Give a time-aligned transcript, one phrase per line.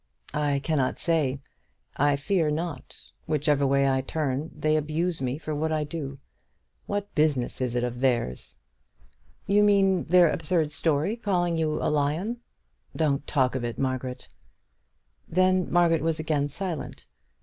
[0.33, 1.41] "I cannot say.
[1.95, 2.97] I fear not.
[3.27, 6.17] Whichever way I turn, they abuse me for what I do.
[6.87, 8.55] What business is it of theirs?"
[9.45, 12.37] "You mean their absurd story calling you a lion."
[12.95, 14.27] "Don't talk of it, Margaret."
[15.27, 17.05] Then Margaret was again silent.